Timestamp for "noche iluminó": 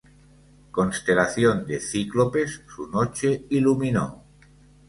2.87-4.23